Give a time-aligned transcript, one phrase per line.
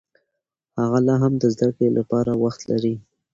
[0.79, 2.95] هغه لا هم د زده کړې لپاره وخت لري.